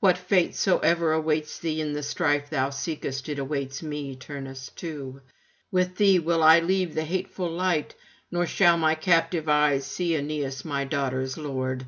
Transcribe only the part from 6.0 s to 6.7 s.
will I